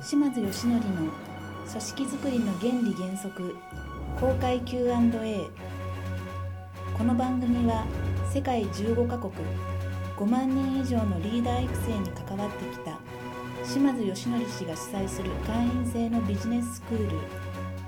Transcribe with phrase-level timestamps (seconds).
[0.00, 3.56] 島津義則の組織づくりの原理原則
[4.20, 5.50] 公開 Q&A
[6.96, 7.84] この番組は
[8.32, 9.32] 世界15カ国
[10.16, 12.98] 5万人以上のリーダー育成に関わってきた
[13.64, 17.18] 島津義則氏が主催する会員制のビジネススクール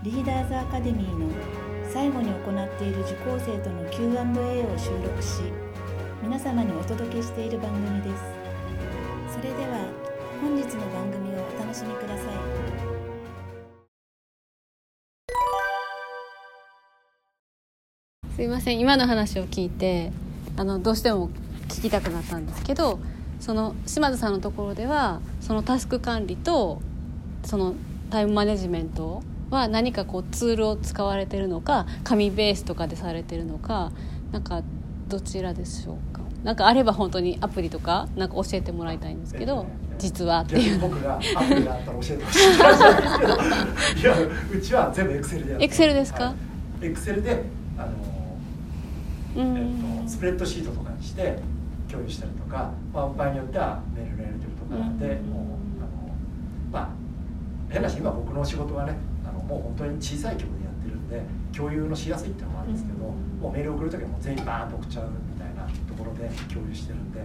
[0.03, 1.29] リーダーズアカデミーの
[1.89, 5.43] 最後に行っている受講生との Q&A を収録し
[6.23, 8.41] 皆様にお届けしている番組です。
[9.33, 11.30] それでは本日の番組
[11.71, 12.27] 楽しみください。
[18.35, 18.81] すいません。
[18.81, 20.11] 今の話を聞いて
[20.57, 21.31] あのどうしても
[21.69, 22.99] 聞きたくなったんですけど
[23.39, 26.83] その島津さんのところではそのタスク管理と
[27.45, 27.77] その
[28.11, 33.93] タイムマネジメントは何かこうツールを使われてるのか紙ベースとかでされてるのか
[34.33, 34.63] なんか
[35.07, 36.30] どちらでしょうか？
[36.45, 39.67] なんかあれば本当にアプリとかなんか教えてもらいたいんですけど、
[39.99, 40.79] 実はっていう。
[40.79, 42.39] 僕がアプリがあったら教えてほし
[43.99, 44.01] い。
[44.01, 44.17] いや
[44.53, 46.35] うちは全部エクセルでやってエクセルですか？
[46.81, 47.43] エクセルで
[47.77, 47.87] あ
[49.37, 49.57] の、うん。
[49.59, 49.65] えっ
[50.05, 51.39] と、スプレッドシートとかにして
[51.91, 55.27] 共有したりとか、まあ、場合によってはメールのやり取りとかで、うん。
[55.31, 55.45] もう
[55.79, 56.15] あの
[56.73, 56.89] まあ
[57.69, 58.97] 変な話今僕の仕事はね
[59.29, 61.23] あのもう本当に小さい規模でやってるんで
[61.57, 63.41] 共有のしやすいっていうのもあるんですけど、うん。
[63.41, 67.21] もうメール送る時はもう全員バーンと送っちゃうみたいなところで共有してるんで、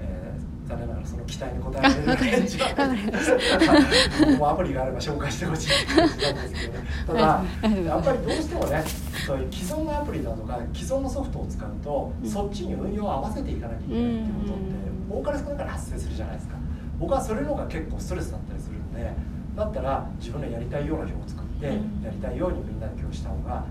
[0.00, 6.88] えー残念ながらその期待に応えられる返事はもうアプリがあれば紹介してほしいって感じなんですけどね。
[7.06, 8.82] ただやっぱりどうしてもね
[9.26, 12.28] そういう既存のアプリだとか既存のソフトを使うと、うん。
[12.28, 14.62] そっちに運用を合わせていかなきゃいけないっていうことって、
[15.08, 16.56] 多かれ少なかれ発生するじゃないですか。
[16.98, 19.12] 僕はそれの方が結構ストレスだったりするんで
[19.54, 22.04] だったら自分のやりたいような表を作って、うん。
[22.04, 23.64] やりたいようにみんなで共有した方が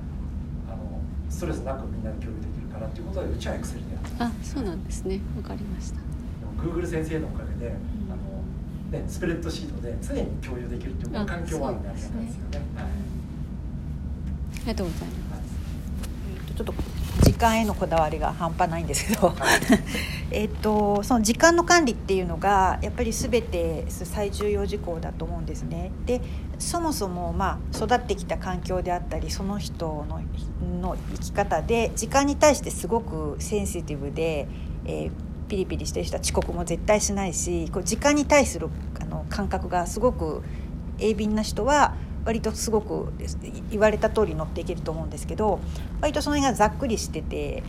[0.68, 4.24] あのストレスなくみんなで共有できるからっていうことでうちはエクセルでやってます。
[4.24, 5.20] あそうなんですね。
[5.38, 5.98] わかりました。
[5.98, 6.04] で
[6.46, 12.62] も Google 先生のおかげで、あのね、スプレッドシートで常に共有できるっていうあ環境もあるんでありがたいですよね。
[12.76, 12.86] はい。
[12.86, 12.88] あ
[14.60, 15.42] りがとうございます。
[16.48, 16.84] えっとちょっと
[17.24, 19.34] 時間へのこだわりが半端ないんですけど
[20.32, 25.92] えっとその時間の管理っていうのがやっぱり全て最重要事項だと思うんですね。
[26.06, 26.22] で
[26.58, 30.22] そもそもまあ育ってきた環境であったりその人の
[30.82, 34.48] の生き方で時間に対してすごくセンシティブで、
[34.86, 35.12] えー
[35.48, 38.68] ピリピリしてる人は遅刻も絶対しないしこう時間に対する
[39.00, 40.42] あの感覚がすごく
[40.98, 41.94] 鋭敏な人は
[42.26, 43.14] 割とすごく
[43.70, 45.60] 言われた通り乗っていけると思うんですけど
[46.02, 47.64] 割とその辺がざっくりしてて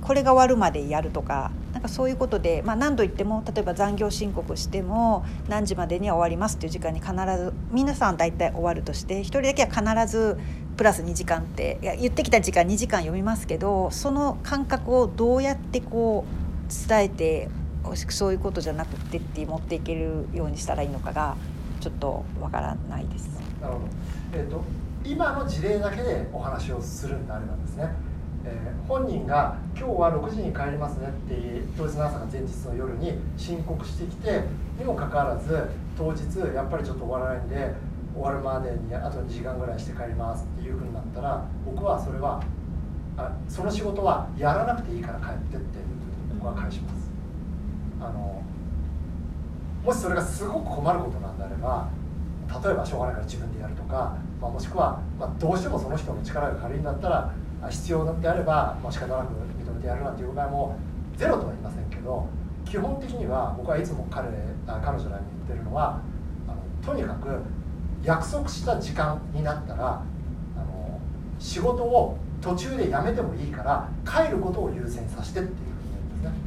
[0.00, 10.38] これが終わるまでやるとかなんかそういうことで、まあ、何度言っても例えば残業申告しても何時までには終わりますっていう時間に必ず皆さん大体終わるとして1人だけは必ず
[10.76, 17.48] プラス2時間っていや言ってきた時間2時間読みますけどその感覚をどうやってこう伝えて
[18.08, 21.36] そういうことじゃなくてって持っていけるようにしたらいいのかが
[21.80, 23.28] ちょっとわからないです。
[23.60, 23.86] なるほど、
[24.32, 24.62] えー、と
[25.04, 27.90] 今の事例だけでお話をするんであればですね、
[28.46, 31.34] えー本人が今日は6時に帰りますねって
[31.76, 34.42] 当日の朝か前日の夜に申告してきて
[34.78, 35.68] にもかかわらず
[35.98, 36.22] 当日
[36.54, 37.74] やっぱりちょっと終わらないんで
[38.14, 42.40] 終わるまでにあと2時間ぐらいして帰りますっていうふうになったら僕はそれは
[43.16, 45.78] あその仕事はやらなくていいから帰ってって
[46.38, 47.10] 僕は返します。
[48.00, 48.42] あの
[49.84, 51.88] もしそれがすごく困ることなんであれば
[52.62, 57.32] 例えばしょうがないから自分でやるとか、まあ、もしくは、まあ、どうしてもその人の力が軽いんだったら
[57.70, 60.76] 必要であれば、まあ、仕方なく認めてやるなんていう場合も
[61.16, 62.28] ゼロとは言いませんけど
[62.64, 64.28] 基本的には僕はいつも彼
[64.66, 66.00] 彼女らに言ってるのは
[66.48, 67.40] あのとにかく
[68.02, 70.02] 約束した時間になったら
[70.56, 71.00] あの
[71.38, 75.62] 仕事を途中でやめてもいいから帰ることを優先させてっていうふうに
[76.22, 76.40] 言うん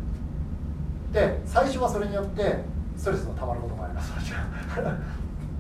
[1.13, 1.39] ですね。
[1.39, 2.63] で最初はそれによって
[2.95, 4.99] ストレスがたまることもありますもちろん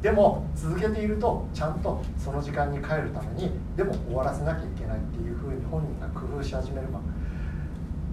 [0.01, 6.87] でも続けているとちゃんとその時間に帰るためにでも終わらせなきゃいけないっていうふうに本人が工夫し始める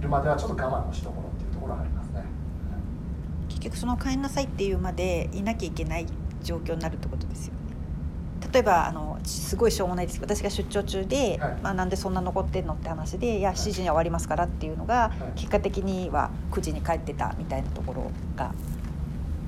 [0.09, 2.25] まではちょっと我慢のしどころっていうところがありますね。
[3.49, 6.07] 結局その帰んなさいっていうまでいなきゃいけない
[6.43, 7.61] 状況になるってことですよね。
[8.53, 11.57] 例えばあのすごいしょうもないですけど私が出張中で、はい。
[11.63, 15.41] まあ、なんでそんな残ってんのって話でいや7時には終わりますからっていうのが、い。
[15.41, 18.53] 結果的には9時に帰ってたみたいなところが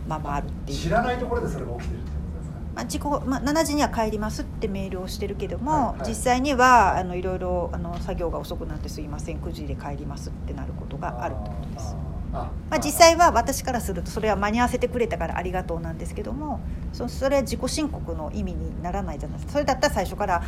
[0.08, 0.78] まあまああるっていう。
[0.78, 2.27] 知らないところでそれが起きてるってことですか
[2.78, 11.96] まあ、時刻まあ、7時には帰りますってメールをしてるけども、はいはい実際にはあのいろいろあの作業が遅くなってすいません9時で帰りますってなることがあるってことです。
[12.32, 16.60] まあ、実際は私からするとそれは間に合わせてくれたからありがとうなんですけども
[16.92, 20.42] そそれは自己申告の意味にならないじゃないですかそれだったら最初から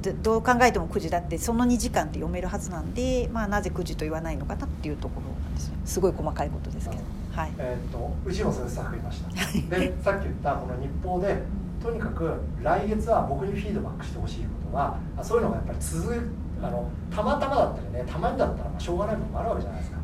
[0.00, 7.19] どどう考えても9時だってその2時間って読めるはずなんで、まあ、なぜ9時と言わないのかなっていうところなんですねすごい細かいことですけど。
[7.40, 9.30] はい、えーと、うちもそういうスタッフいました。
[9.78, 11.42] でさっき言ったこの日報で
[11.82, 16.14] とにかく来月は僕にフィードバックしてほしいことはそういうのがやっぱり続
[16.62, 19.98] あのたまたまだったりねたまにだったらまあしょうがない部分もあるわけじゃないですか。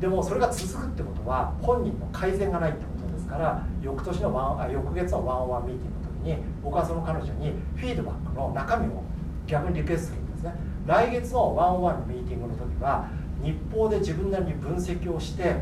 [0.00, 5.90] でもそれが続くってことは本人の改善がないってことですから翌年のワンあ翌月のワンオンワンミーティン
[6.24, 9.02] グの時に僕はその彼女にフィードバックの中身を
[9.46, 10.54] 逆にリクエストするんですね。
[10.86, 13.08] 来月のワンオンワンのミーティングの時は
[13.42, 15.56] 日報で自分なりに分析をして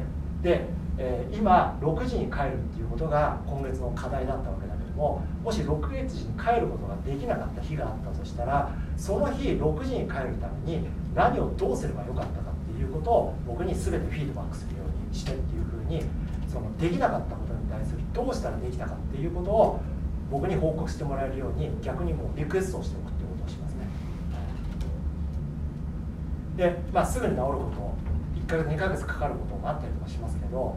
[0.44, 0.66] で、
[0.98, 16.04] えー、今6時に帰るっていうことが今月の課題だったわけだけどももし6月時に帰ることができなかった日があったとしたらその日6時に帰るために何をどうすればよかったかっていうことを僕に全てフィードバックするようにしてっていうふうに
[16.46, 19.80] そのできなかったことに対するどうしたらできたかっていうことを
[20.30, 23.88] 僕に報告してもらえるように逆にもうリクエストをしておくってことをしますね。
[26.56, 28.13] で、まあ、すぐに治ること
[28.46, 30.74] 1か月2か月かかることもあったりとかしますけど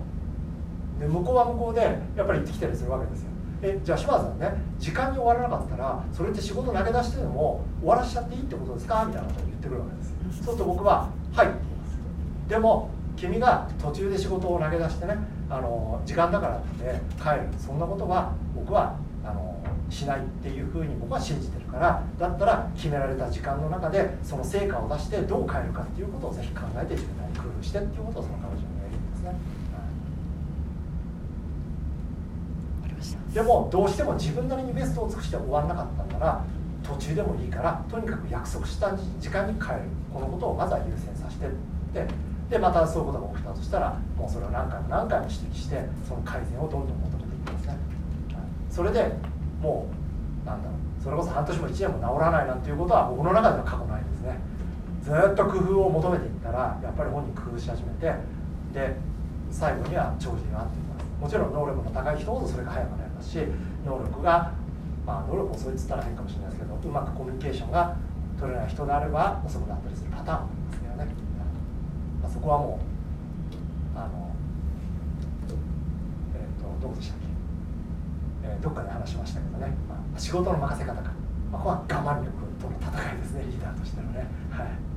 [1.00, 1.82] で向こうは向こうで
[2.16, 3.28] やっぱり行ってきたりするわけですよ。
[3.62, 9.04] えじゃあ島津さんね時間に終わらなかったらそれって仕事投げ出してでも終わらしちゃっていいってことですか？
[9.08, 10.14] みたいなことを言ってくるわけです。
[10.46, 12.50] そうすると僕は「はい」って言います。
[12.50, 15.18] でも君が途中で仕事を投げ出してね
[15.50, 17.42] あの時間だからって帰る。
[17.58, 19.56] そんなことは僕はあの
[19.90, 27.27] しないっていうふうに僕は信じてるからだったら決められた時間の中でその成果を出してどう変えるかっていうことをぜひ考えて自分な
[27.62, 29.36] りに工夫してっていうことをその彼女に言えるんですね。
[33.34, 36.44] でもどうしても自分なりにベストを尽くして終わらなかったんなら
[36.82, 39.82] 途中でもいいからとにかく約束した時間に帰る。
[40.14, 41.50] このことをまずは優先させてっ
[41.94, 42.08] て。
[42.50, 47.78] でまたそういうことが起きたとしたらもうそれを何回も何回も指摘してその改善をどんどん求めていくんですね、はい、
[48.72, 49.12] それで
[49.62, 49.86] も
[50.44, 50.78] うなんだろう。
[51.04, 54.40] それこそ半年も1年も治らないなんていうことは僕の中では過去ないですね
[55.08, 58.12] ずっと工夫を求めていったらやっぱり本人工夫し始めて
[58.74, 58.94] で
[59.50, 61.08] 最後には長寿があっていきます。
[61.22, 63.40] もちろん能力の高い人ほどそれが早くなりますし
[63.86, 64.52] 能力が
[65.06, 67.96] まあ能力もそう言ったら変かもしれないですけどうまくコミュニケーションが
[68.38, 71.16] 取れない人であれば遅くなったりするパターンもありますけどね、
[72.22, 72.80] まあ、そこはも
[73.96, 74.36] うあの
[76.36, 77.26] えっ、ー、とどこでしたっけ、
[78.44, 81.12] えー、どっかで話しましたけどね、まあ、仕事の任せ方か、
[81.50, 82.30] まあ、ここは我慢力
[82.60, 84.28] との戦いですねリーダーとしてのね。
[84.52, 84.97] はい。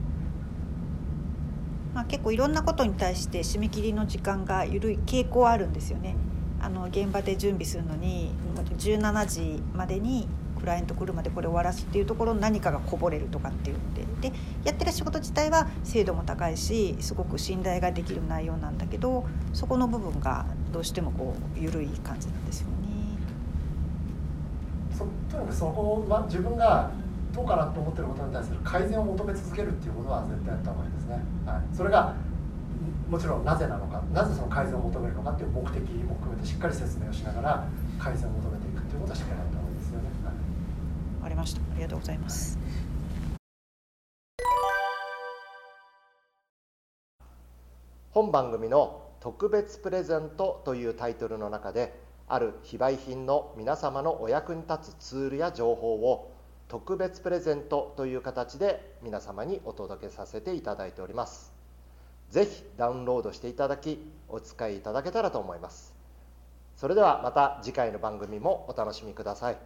[1.94, 6.16] まあ、結構いろんなことに対して締め切りの時間が緩い傾向あるんですよね。
[6.60, 8.32] あの現場で準備するのに
[8.76, 10.28] 17時までに
[10.60, 22.74] クライアント来るまでこれ終わらすっていうところ何かがこぼれるとかっていうのででやってる仕事自体は精度も高いしすごく信頼ができる内容なんだけどそこの部分がどうしてもこう緩い感じなんですよね。
[24.92, 26.90] そとにかくそこは自分が
[27.32, 31.24] どうかなと思ってることに対する改善を求め続けるっていうことは絶対やった方がいいですね。
[31.44, 32.14] はい、それが
[33.08, 37.66] もちろんなぜなのかなぜその改善を求めるのかっていう目的も含めてしっかり説明をしながら
[37.98, 40.08] 改善を求めていくっていうことはしっかりやった方がいいですよね。
[40.24, 42.58] はい、ありましたありがとうございます。
[48.12, 51.94] 本番組の特別プレゼントというタイトルの中で
[52.26, 56.29] ある非売品の皆様のお役に立つツールや情報を
[56.70, 61.52] 特別プレゼントという形で皆様にお届けさせていただいております。
[62.30, 65.92] 是非ダウンロードしていただきお使いいただけたらと思います。
[66.76, 69.56] それではまた次回の番組もお楽しみください。